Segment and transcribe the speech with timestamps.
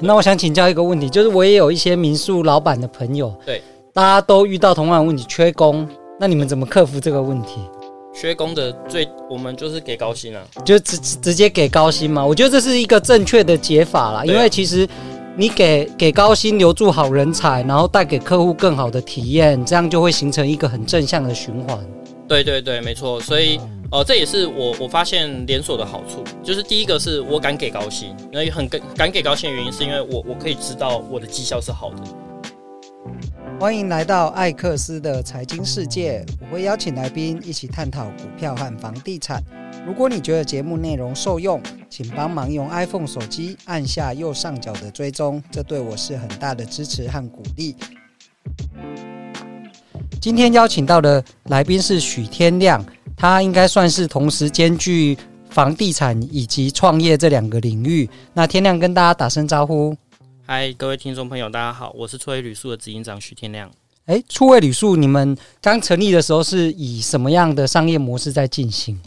[0.00, 5.86] 那我想请教一个问题，就是我也有一些民宿老板的朋友，对，大家都遇到同样的问题，缺工，
[6.18, 7.60] 那你们怎么克服这个问题？
[8.14, 12.24] 缺工的最，我们就是给高薪啊，就直直接给高薪嘛。
[12.24, 14.88] 我觉得这是一个正确的解法啦，因为其实
[15.36, 21.78] 你给给高薪，留住好人才，然后带给客户更好的体验，这样就会形成一个很正向的循环。
[22.30, 23.20] 对对对，没错。
[23.20, 23.58] 所以
[23.90, 31.96] 呃，这也是我我发现连锁的好处，就是第一个是我敢给高薪，那也很敢敢给高薪的原因是因为我我可以知道我的绩效是好的。
[33.58, 39.42] 欢迎来到艾克斯的财经世界，我会邀请来宾一起探讨股票和房地产。
[39.84, 47.74] 如果你觉得节目内容受用，请帮忙用 iPhone 手机按下右上角的追踪，这对我是很大的支持和鼓励。
[50.20, 52.84] 今天邀请到的来宾是许天亮，
[53.16, 55.16] 他应该算是同时兼具
[55.48, 58.06] 房地产以及创业这两个领域。
[58.34, 59.96] 那天亮跟大家打声招呼。
[60.44, 63.70] 嗨，各位听众朋友，大家好，我是初位旅宿的执行长许天亮。
[64.04, 69.00] 哎，初位旅宿，你们刚成立的时候是以什么样的商业模式在进行？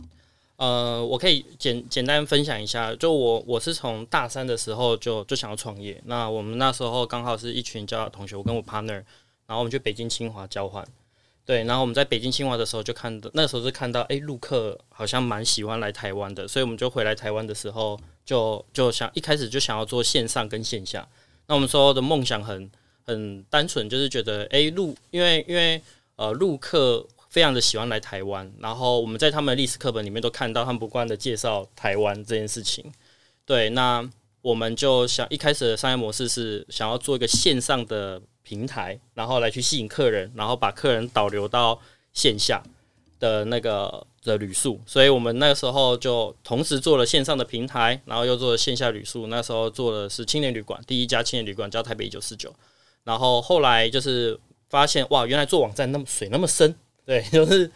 [0.56, 6.02] 呃，我可以简简单分享一下，就我我是从大三的时候就就想要创业。
[6.06, 9.04] 那我们那时候刚好是一群交大同学，我跟我 partner，
[9.46, 10.84] 然后我们去北京清华交换。
[11.46, 21.06] 对，然后我们在北京清华的时候就看到，那时候是看到，哎，陆客好像蛮喜欢来台湾的，所以我们就回来台湾的时候就，就想一开始就想要做线上跟线下。
[21.48, 22.72] 那我们说的梦想很
[23.06, 25.82] 很单纯，就是觉得哎，陆因为因为
[26.16, 32.90] 呃陆客非常的喜欢来台湾，然后我们在他们的历史课本里面都看到他们不断的介绍台湾这件事情。
[33.46, 34.10] 对，那
[34.42, 41.80] 我们就想一开始的商业模式是想要做一个线上的平台，然后来去吸引客人，然后把客人导流到
[42.14, 42.62] 线下
[43.20, 44.06] 的那个。
[44.24, 49.28] 的旅宿，所以我们那个时候就同时做了线上的平台，然后又做了线下旅宿。
[49.28, 52.50] 那时候做的是青年旅馆，第一家青年旅馆叫台北一九四九。
[53.04, 56.74] 然后后来就是发现，哇，原来做网站那么水那么深，
[57.06, 57.70] 对，就是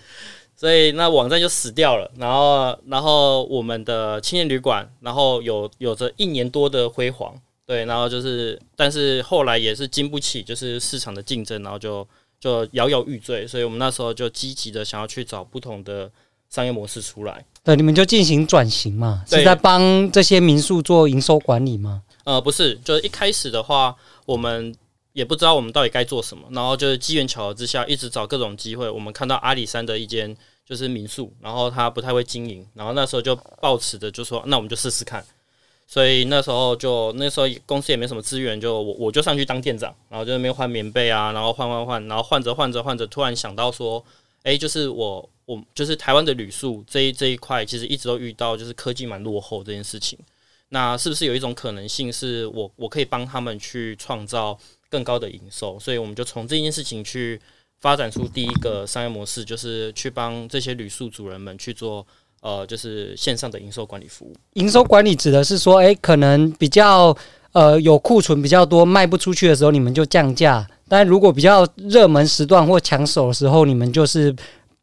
[0.56, 2.10] 所以那网站就死掉了。
[2.16, 7.36] 然后，然后我们的青年旅馆，然后有有着一年多的辉煌，
[7.68, 12.08] 对，然后就是，但是后来也是经不起就是市场的竞争，然后就
[12.40, 13.46] 就摇摇欲坠。
[13.46, 16.10] 所以我们那时候就积极的想要去找不同的。
[16.50, 22.04] 商业模式出来，对，你们就进行转型嘛，是在帮这些民宿做营收管理吗？
[22.24, 23.94] 呃，不是，就是一开始的话，
[24.26, 24.74] 我们
[25.12, 28.90] 也不知道我们到底该做什么，然后就是机缘巧合之下，一直找各种机会。
[28.90, 30.34] 我们看到阿里山的一间
[30.66, 35.22] 就是民宿，然后他不太会经营，然后那时候就抱持着就说，那我们就试试看。
[35.88, 44.04] 所以那时候就那时候公司也没什么资源，就我我就上去当店长，然后就那边换棉被啊，然后换换换，然后换着换着换着，突然想到说，
[44.44, 45.28] 哎，就是我。
[45.48, 50.20] 我就是台湾的旅宿这一这一块，其实一直都遇到就是科技蛮落后这件事情。
[50.68, 54.60] 那是不是有一种可能性，是我我可以帮他们去创造
[54.90, 55.80] 更高的营收？
[55.80, 57.40] 所以我们就从这件事情去
[57.80, 62.06] 发展出第一个商业模式，就是去帮这些旅宿主人们去做
[62.48, 64.34] 呃，就是线上的营收管理服务。
[64.54, 67.16] 营收管理指的是说，诶，可能比较
[67.52, 74.34] 呃有库存比较多卖不出去的时候，你们就降价；但如果比较热门时段或抢手的时候，你们就是。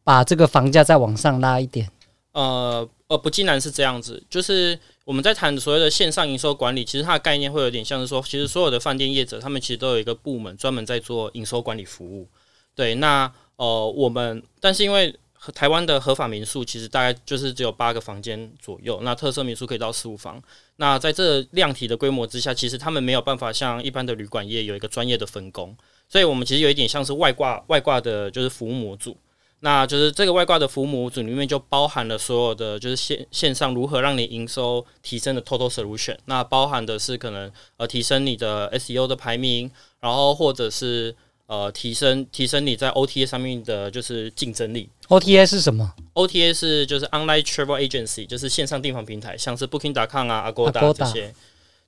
[0.07, 1.89] 把这个房价再往上拉一点，
[2.33, 12.27] 呃呃，不尽然是这样子，就是我们在谈所谓的线上营收管理，其实它的概念会有点像是说，其实所有的饭店业者，他们其实都有一个部门专门在做营收管理服务。
[12.75, 15.11] 对，那呃，我们但是因为
[15.53, 20.41] 台湾的合法民宿其实大概就是只有八个房间左右，那特色民宿可以到十五房，
[20.77, 25.75] 那在这量体的规模之下，其实他们没有办法像一般的旅馆业有一个专业的分工，
[26.09, 29.15] 所以我们其实有一点像是外挂外挂的，就是服务模组。
[29.61, 36.15] 那就是这个外挂的服务模组里面就包含了所有的就是线线上如何让你营收提升的 total solution。
[36.25, 41.15] 那包含的是可能呃提升你的 SEO 的排名，然后或者是
[41.47, 44.89] 呃提升提升你在 OTA 上面的就是竞争力。
[45.07, 51.33] OTA 是什么？OTA 是就是 online travel agency，就是线上订房平台，像是 Booking.com 啊、Agoda 这些。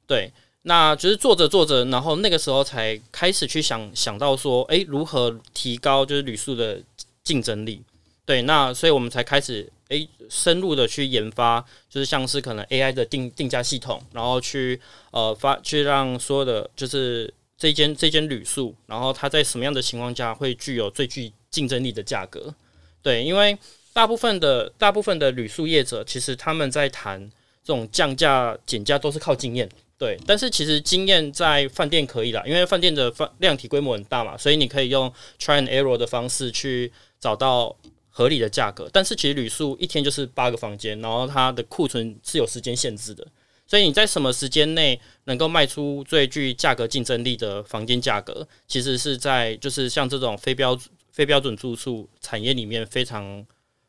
[0.05, 0.31] 对，
[0.63, 6.81] 那就是做着做着，然后那个时候才开始去想想到说，诶，如何提高就是旅宿的。
[7.27, 7.81] 竞争力，
[8.25, 14.79] 对，那所以我们才开始诶、欸、深入的去研发，就是像是可能 AI 的定定价系统，然后去
[15.11, 22.53] 呃发去让所有的就是这间这间旅宿，然后它在什么样的情况下会具有最具竞争力的价格？
[23.01, 23.57] 对，因为
[23.93, 27.19] 大部分的大部分的旅宿业者，其实他们在谈
[27.63, 29.67] 这种降价减价都是靠经验。
[29.97, 37.75] 对，但是其实经验在饭店可以啦，因为饭店的饭量体规模很大嘛，所以你可以用 try and error 的方式去找到
[38.11, 38.87] 合理的价格。
[38.93, 43.25] 但是其实旅宿一天就是八个房间，然后它的库存是有时间限制的，
[43.67, 50.79] 所以你在什么时间内能够卖出最具价格竞争力的房间价格，其实是在就是像这种非标
[51.11, 53.45] 非标准住宿产业里面非常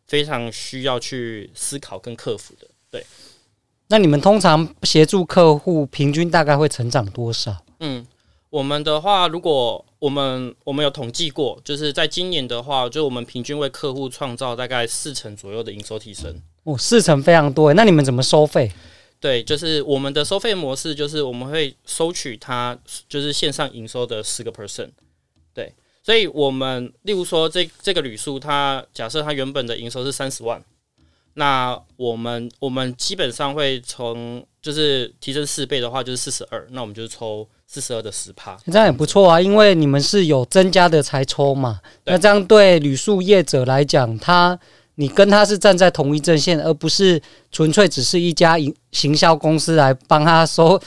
[0.06, 2.66] 非常需要去思考跟克服的。
[2.90, 3.06] 对，
[3.86, 7.56] 那你们通常协助客户平均大概会成长多少？
[7.78, 8.04] 嗯，
[8.50, 16.34] 我们的话，如果我们我们有统计过，就是在今年的话，就我们平均为客户创造大概四成左右的营收提升。
[16.64, 17.72] 哦，四成非常多。
[17.74, 18.72] 那你们怎么收费？
[19.20, 22.78] 对，就是我们的收费模式，就是我们会收取它
[23.08, 24.90] 就是线上营收的十个 percent。
[25.52, 25.74] 对，
[26.04, 30.62] 所以我们例如说这这个旅宿，它假设它原本的营收是三十万，
[31.34, 41.80] 那我们我们基本上会从就是提升四倍的话，就是四十二，那我们就是抽四十二的十趴，这样也不错啊，因为你们是有增加的才抽嘛。
[42.04, 44.56] 那这样对旅宿业者来讲，他。
[45.00, 47.22] 你跟他是站在同一阵线，而不是
[47.52, 50.80] 纯粹只是一家营行销公司来帮他收，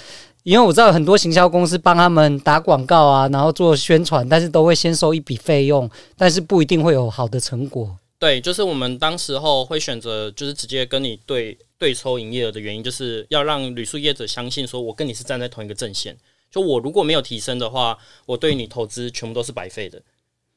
[0.43, 7.95] 因为我知道很多行销公司帮他们打广告啊，然后做宣传，但是都会先收一笔费用，但是不一定会有好的成果。
[8.19, 16.17] 对，就是我们当时候会选择就是直接跟你对对抽营业额的原因，就是要让旅宿业者相信说，我跟你是站在同一个阵线。
[16.51, 20.01] 就我如果没有提升的话，我对你投资全部都是白费的。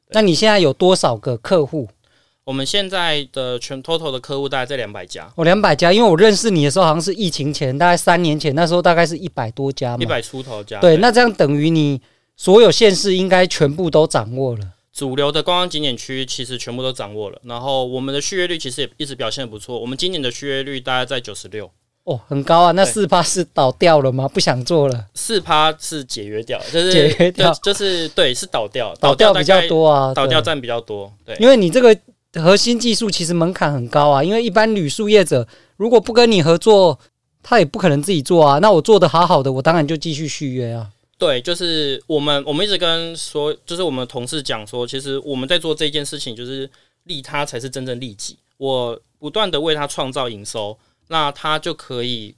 [0.09, 1.87] 那你现在有多少个客户？
[2.45, 10.79] 我们现在的全 total 的客户大概在两百家，哦，两百家，因为我认识你的时候好像是疫情前，大概三年前，那时候大概是一百多家嘛，一百出头家。
[10.79, 11.99] 对，对那这样等于你
[12.37, 17.41] 所有县市应该全部都掌握了，主流的观光景点区其实全部都掌握了。
[17.45, 21.71] 然后我们的续约率其实也一直表现得不错，我们今年的续约率大概在九十六，
[22.03, 22.71] 哦，很高啊。
[22.73, 24.27] 那四趴是倒掉了吗？
[24.27, 25.07] 不想做了？
[25.15, 31.97] 四趴是解约掉，就是解约掉，就，就是对，是倒掉，倒掉比较多啊，倒掉占比较多，对，因为你这个。
[32.35, 35.47] 核心技术其实门槛很高啊，因为一般旅宿业者
[35.77, 36.99] 如果不跟你合作，
[37.41, 38.59] 他也不可能自己做啊。
[38.59, 40.89] 那我做得好好的，我当然就继续续约啊。
[41.17, 46.69] 对，就是我们我们一直跟说，就是我们同事讲说，其实我们在做这件事情，就是
[47.03, 48.37] 利他才是真正利己。
[48.57, 50.77] 我不断的为他创造营收，
[51.07, 52.35] 那他就可以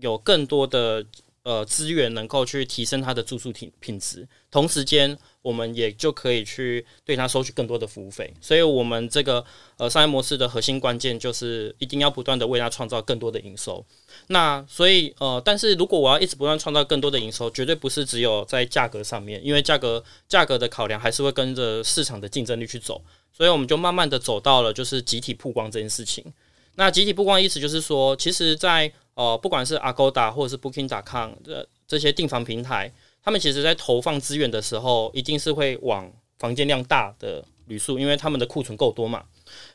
[0.00, 1.04] 有更多的
[1.42, 5.18] 呃资源，能够去提升他的住宿品品质，同时间。
[5.42, 9.42] 我们也就可以去对他收取更多的服务费，所以，我们这个
[9.78, 13.82] 呃商业模式的核心关键就是一定要不断的为他创造更多的营收。
[14.26, 23.00] 那所以呃，但是如果我要一直不断创造更多的营收，绝对不是只有在价格上面，因为价格价格的考量还是会跟着市场的竞争力去走。
[23.32, 26.22] 所以，我们就慢慢的走到了就是集体曝光这件事情。
[26.76, 32.90] 那集体曝光意思就是说，其实在呃不管是 Agoda 或者是 Booking.com 这这些订房平台。
[33.22, 39.22] 他们其实，在投放资源的时候，一定是会往房间量大的旅宿，因为他们的库存够多嘛。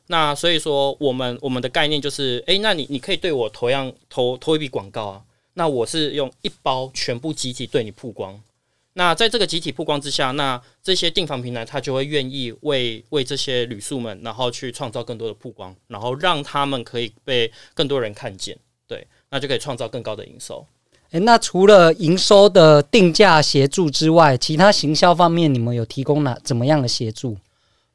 [0.07, 5.23] 那所以说，我们我们的概念就是，诶，那你你可以对我投样投投一笔广告啊。
[5.53, 8.41] 那我是用一包全部集体对你曝光。
[8.93, 18.57] 那在这个集体曝光之下，那这些订房平台他就会愿意为为这些旅宿们，然后去创造更多的曝光，然后让他们可以被更多人看见。
[19.35, 20.65] 对，那就可以创造更高的营收。
[21.11, 27.37] 诶，那除了营收的定价协助之外，其他行销方面你们有提供哪怎么样的协助？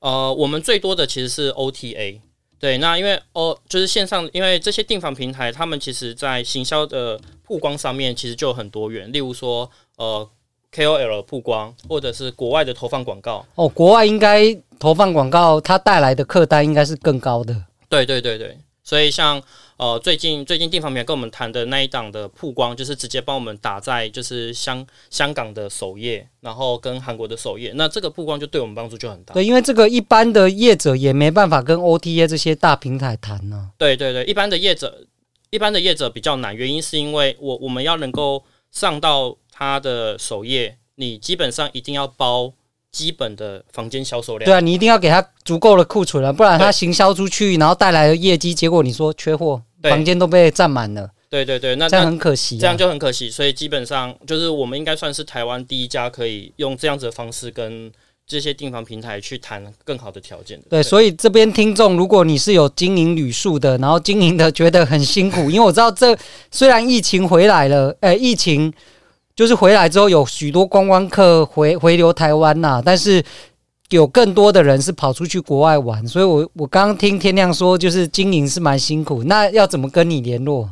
[0.01, 2.21] 呃，我们最多的其实是 OTA。
[2.59, 9.11] 对，那因为哦，就是线上，因为这些订房平台，他们其实在行销的曝光上面其实就很多元。
[9.11, 10.29] 例如说，呃
[10.71, 13.47] ，KOL 曝光，或者是国外的投放广告。
[13.55, 17.65] 哦，国外应该投放广告，它带来的客单应该是更高的。
[17.89, 19.43] 对对对对，所以像。
[19.81, 29.33] 呃，最近最近订房平台跟我们谈的那一档的曝光，就是直接帮我们打在就是香香港的首页，然后跟韩国的首页，那这个曝光就对我们帮助就很大。
[29.33, 35.07] 对，因为这个一般的业者也没办法跟 OTA 这些大平台谈呢、对对对，一般的业者，
[35.49, 42.53] 一般的业者比较难，原因是因为我我们要能够上到他的首页，你基本上一定要包。
[42.93, 51.09] 基本的房间销售量，对啊，你一定要给他足够的库存了，不然他行销出去，然后带来的业绩，结果你说缺货，房间都被占满了。
[51.29, 53.31] 对对对，那这样很可惜啊，这样就很可惜。
[53.31, 57.89] 所以基本上就是我们应该算是台湾第一家可以用这样子的方式跟
[58.27, 60.67] 这些订房平台去谈更好的条件的。
[60.71, 66.19] 对，所以这边听众，如果你是有经营旅宿的，然后经营的觉得很辛苦，因为我知道这
[66.51, 68.73] 虽然疫情回来了，哎，疫情。
[69.35, 73.23] 就是回来之后有许多观光客回回流台湾呐、啊，但是
[73.89, 80.71] 有更多的人是跑出去国外玩，所以我我刚刚听天亮说，就是经营是蛮辛苦，那要怎么跟你联络？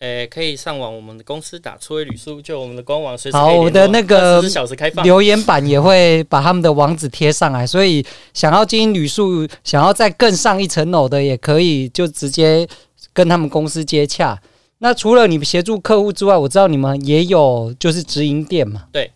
[0.00, 12.68] 诶、欸，可以上网我们的公司打出位旅宿，就我们的官网随时好，我的那个小时开放留言板也会把他们的网址贴上来，所以想要经营旅宿，想要再更上一层楼的，也可以就直接
[13.12, 14.40] 跟他们公司接洽。
[14.78, 18.88] 那除了你们协助客户之外，我知道你们也有就是直营店嘛？
[18.92, 19.10] 对。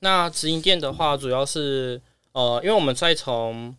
[0.00, 2.00] 那直营店的话，主要是
[2.32, 3.74] 呃，因为我们在从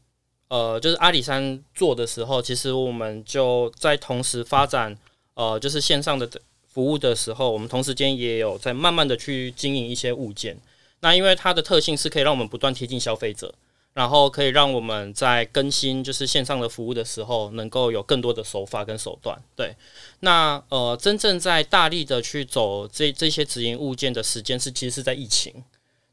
[0.47, 4.97] 呃就是阿里山做的时候，其实我们就在同时发展
[5.33, 6.27] 呃就是线上的
[6.67, 10.57] 服务的时候，我们同时间也有在慢慢的去经营一些物件。
[11.01, 13.53] 那因为它的特性是可以让我们不断贴近消费者。
[13.95, 19.41] 然后可以让我们在更新就是线上的服务的时候，能够有更多的手法跟手段。
[19.55, 19.73] 对，
[20.19, 25.63] 那呃，真正在大力的去走这这些直营物件的时间是其实是在疫情。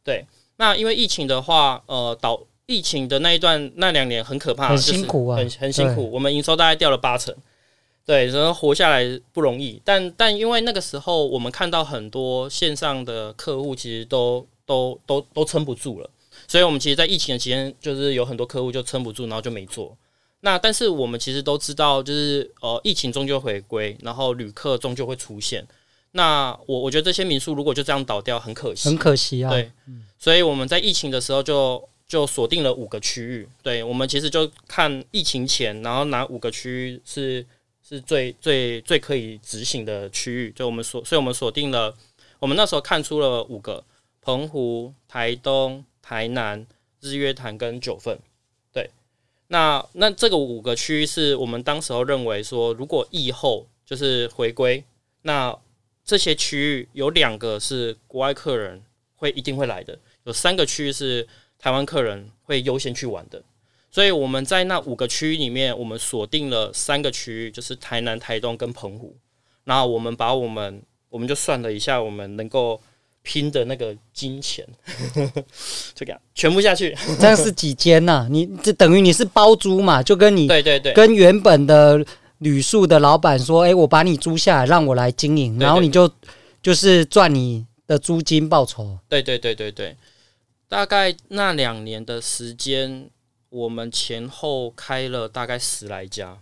[0.05, 0.25] 对，
[0.59, 6.09] 那因为疫情的话，呃，导疫情的那一段那两年很可怕，很辛苦啊，很很辛苦。
[6.09, 7.35] 我们营收大概掉了八成，
[8.07, 9.83] 对，然后活下来不容易。
[9.85, 16.09] 但但因为那个时候我们看到很多线上的客户其实都都都都撑不住了。
[16.53, 19.97] 所以，我们其实，在疫情的期间，就是有很多客户就撑不住，然后就没做。
[20.41, 25.67] 那但是，我们其实都知道，就是呃，疫情终究回归，然后旅客终究会出现。
[26.11, 29.49] 那我我觉得这些民宿如果就这样倒掉，很可惜，很可惜啊。
[29.49, 29.73] 对，
[30.19, 33.49] 所以我们在疫情的时候就就锁定了五个区域。
[33.63, 37.47] 对，我们其实就看疫情前，然后哪五个区域是
[37.83, 41.97] 是最最最可以执行的区域，就我们锁，所以我们锁定了。
[42.41, 43.83] 我们那时候看出了五个：
[44.21, 45.83] 澎湖、台东。
[46.03, 46.67] 台南、
[47.01, 48.19] 日月潭跟九份，
[48.73, 48.91] 对，
[49.47, 54.85] 那那这个五个区域是我们当时候认为说，如果疫后就是回归，
[55.23, 55.57] 那
[56.05, 58.83] 这些区域有两个是国外客人
[59.15, 63.41] 会一定会来的，有三个区域是台湾客人会优先去玩的，
[63.89, 69.17] 所以我们在那五个区域里面，我们锁定了三个区域，就是台南、台东跟澎湖，
[69.65, 72.81] 然后我们把我们我们就算了一下，我们能够。
[73.23, 74.67] 拼的那个金钱，
[75.95, 78.27] 这个全部下去， 这样是几间呐？
[78.31, 80.03] 你这等于你是包租嘛？
[80.03, 82.05] 就跟你对对对，跟原本的
[82.39, 86.11] 旅宿的老板说，哎，我把你租下来，让我来经营，然后你就
[86.61, 88.99] 就是赚你的租金报酬。
[89.09, 89.97] 对对对对对，
[90.69, 93.09] 大概那两年的时间，
[93.51, 96.39] 我们前后开了大概十来家，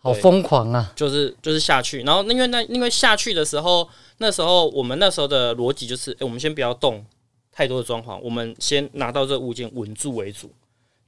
[0.00, 0.92] 好疯狂啊！
[0.96, 3.88] 就是就是下去，然后因为那因为下去的时候。
[4.22, 7.02] 那时候我们那时候的逻辑就是，诶，我们先不要动
[7.50, 10.50] 太多的装潢，我们先拿到这个物件稳住为主。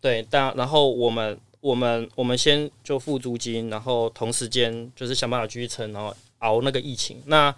[0.01, 7.21] 对，但然后我们我们我们先就付租金，然后同时间就是想办法继续撑，然后熬那个疫情。
[7.27, 7.55] 那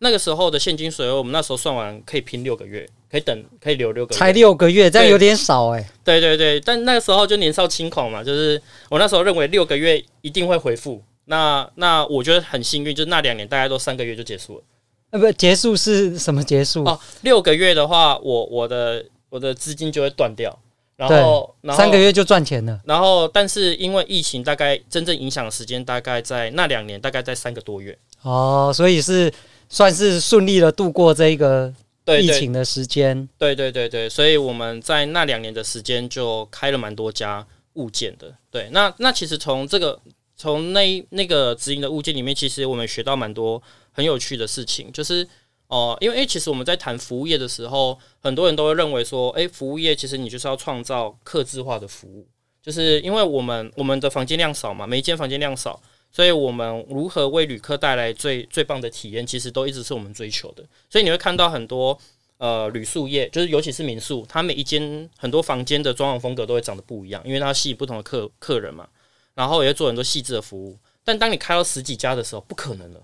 [0.00, 4.18] 那个时候的现金水位，我们那时候算完可以拼六个月，可以等可以留六个月。
[4.18, 5.90] 才六个月，这样有点少哎。
[6.04, 11.02] 对对对，但那个时候就年少轻狂嘛，就是我那时候认为六个月一定会回复。
[11.24, 14.64] 那那我觉得很幸运，就是那两年大概都三个月就结束了。
[15.10, 16.84] 呃，不，结束是什么结束？
[16.84, 20.58] 哦，六个月的话，我我的我的资金就会断掉，
[20.96, 22.80] 然后，然后三个月就赚钱了。
[22.84, 27.96] 然后，但是因为疫情，大概真正影响的时间大概在那两年，大概在三个多月。
[28.22, 29.32] 哦，所以是
[29.68, 31.72] 算是顺利的度过这一个
[32.20, 33.28] 疫情的时间。
[33.38, 38.34] 对对对对，所以我们在那两年的时间就开了蛮多家物件的。
[38.50, 40.00] 对，那那其实从这个
[40.36, 43.62] 从那那个直营的物件里面，其实我们学到蛮多。
[43.90, 45.24] 很有趣的事情就是，
[45.66, 52.24] 哦、呃，因为诶，其实我们在谈服务业的时候，很多人都会认为说，诶，服务业其实你就是要创造客制化的服务，
[52.62, 60.64] 就是因为我们我们的房间量少嘛，每一间房间量少，所以我们如何为旅客带来最最棒的体验，其实都一直是我们追求的。
[60.88, 61.96] 所以你会看到很多
[62.38, 68.88] 呃旅宿业，就是尤其是民宿，它每一间很多房间的装潢风格都会长得不一样，因为它吸引不同的客客人嘛，
[69.34, 70.76] 然后也会做很多细致的服务。
[71.04, 73.00] 但当你开到十几家的时候，不可能了。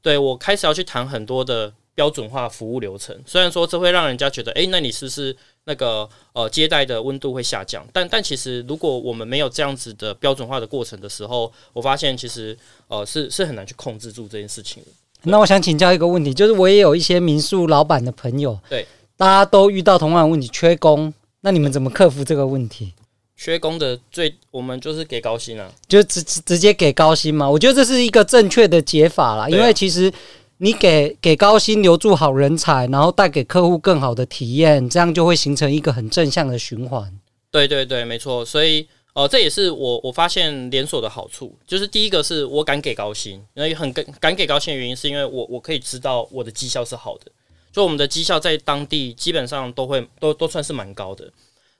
[0.00, 7.84] 对，我开始要去谈很多的标准化服务流程，虽然说这会让人家觉得，诶，那你是不是那个呃接待的温度会下降？
[7.92, 12.56] 但但其实如果我们没有这样子的标准化的过程的时候，我发现其实
[12.88, 14.88] 呃是是很难去控制住这件事情的。
[15.22, 22.92] 那我想请教一个问题，就是我也有一些民宿老板的朋友，对，大家都遇到同样的问题，缺工，那你们怎么克服这个问题？
[23.36, 27.50] 缺工的最，我们就是给高薪啊，就直直接给高薪嘛。
[27.50, 30.12] 我觉得这是一个正确的解法啦，因为其实
[30.58, 37.12] 你给给高薪，留住好人才，然后带给客户更好的体验，这样就会形成一个很正向的循环。
[37.50, 38.44] 对对对，没错。
[38.44, 47.26] 所以呃，这也是我我发现连锁的好处，就是第一个是我敢给高薪，因为很敢敢给高薪的原因，是因为我我可以知道我的绩效是好的，
[47.72, 51.30] 就我们的绩效在当地基本上都会都都算是蛮高的。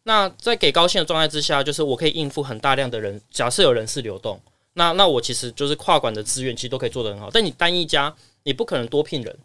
[0.05, 3.21] 那在给高薪的状态之下，就是我可以应付很大量的人。
[3.31, 4.39] 假设有人事流动，
[4.75, 7.31] 那那我其实就是跨馆的资源，其实都可以做得很好。
[7.33, 8.15] 但你单一家，
[8.45, 9.37] 你不可能多聘人。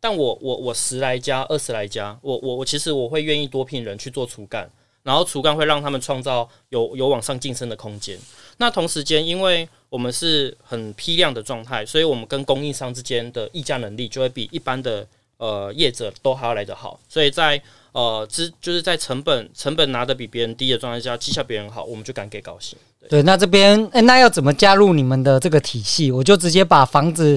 [0.00, 4.70] 但我我我十来家、二十来家，我我我其实我会愿意多聘人去做厨干，
[5.02, 8.16] 然后厨干会让他们创造有有往上晋升的空间。
[8.58, 15.04] 那同时间，因为我们是很批量的状态，所以我们跟供应商之间的议价能力就会比一般的
[15.38, 17.00] 呃业者都还要来得好。
[17.08, 17.60] 所以在
[17.90, 22.78] 呃之就是在成本成本拿得比别人低的状态下，绩效别人好，我们就敢给高薪。
[23.08, 26.12] 对，那这边哎、那要怎么加入你们的这个体系？
[26.12, 27.36] 我就直接把房子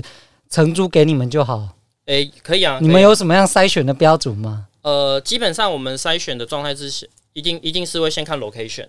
[0.51, 1.70] 承租给你们就好。
[2.05, 2.77] 诶、欸，可以啊。
[2.81, 4.67] 你们有什么样筛选的标准吗？
[4.84, 8.88] 呃，基本上我们筛选的状态之下，一定一定是会先看 location。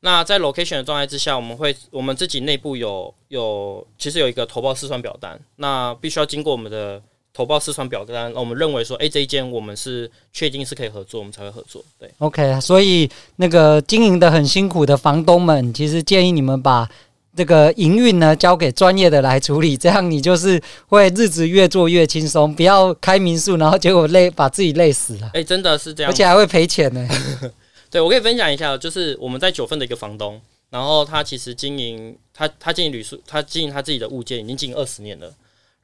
[0.00, 11.82] 那在 location 的状态之下，我们会我们自己内部有有其实有一个投报试算表单，那必须要经过我们的投报试算表单，我们认为说，哎、欸，这一间我们是确定是可以合作，我们才会合作。
[11.98, 16.88] 对，OK，所以那个经营的很辛苦的房东们，其实建议你们把
[17.36, 25.26] 这个营运呢交给专业的来处理，这样你就是会日子越做越轻松，不要开民宿，然后结果累把自己累死了。
[25.28, 27.08] 哎、欸，真的是这样，而且还会赔钱呢。
[27.90, 35.32] 对，我可以分享一下，就是我们在九份的一个房东，然后他其实经营他他经营旅宿，他经营他自己的物件已经经营二十年了。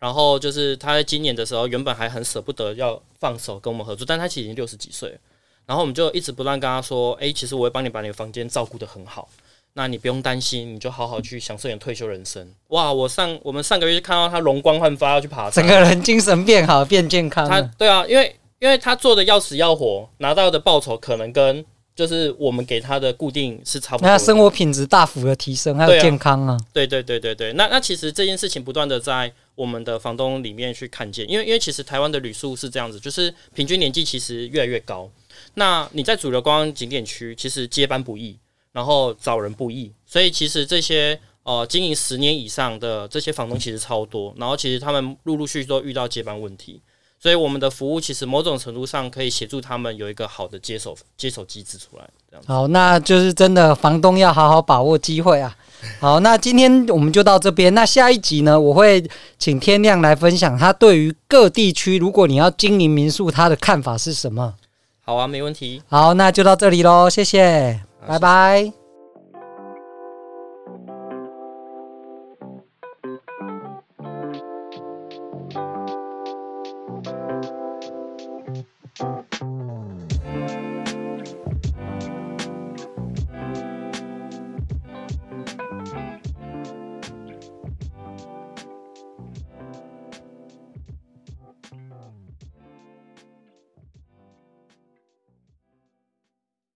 [0.00, 5.16] 然后就是他在今年的时候，原本还很舍不得要放手跟我们合作，但他其实已经六十几岁了。
[5.64, 9.26] 然后我们就一直不断跟他说：“哎，其实我会帮你把你的房间照顾得很好，
[9.74, 12.92] 那你不用担心，你就好好去享受你的退休人生。”哇！
[12.92, 17.48] 我上我们上个月就看到他容光焕发，要去爬山，整个人精神变好，变健康。
[17.48, 21.64] 他对啊，因为因为他做的要死要活，拿到的报酬可能跟。
[21.96, 26.58] 就是我们给他的固定是差不多，那生活品质大幅的提升，还有健康啊。
[26.72, 35.08] 对对对对对，那那其实这件事情不断的在我们的房东里面去看见，因为因为其实台湾的旅宿是这样子，就是平均年纪其实越来越高。
[35.54, 38.36] 那你在主流观光景点区，其实接班不易，
[38.74, 46.82] 然后找人不易，所以其实这些呃经营十年以上的这些房东其实超多，然后其实他们陆陆续续都遇到接班问题。
[47.20, 52.06] 所以我们的服务其实某种程度上可以协助他们有一个好的接手接手机制出来。
[52.30, 55.56] 这样好，那就是真的房东要好好把握机会啊。
[56.00, 57.72] 好，那今天我们就到这边。
[57.72, 59.02] 那下一集呢，我会
[59.38, 64.54] 请天亮来分享他对于各地区，如果你要经营民宿，他的看法是什么？
[65.02, 65.80] 好啊，没问题。
[65.88, 68.83] 好，那就到这里喽，谢谢，拜拜。